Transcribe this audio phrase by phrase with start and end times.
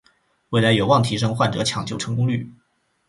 [0.49, 2.51] 未来有望提升患者抢救成功率